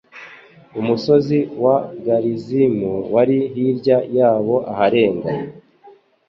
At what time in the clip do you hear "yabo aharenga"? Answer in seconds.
4.17-5.29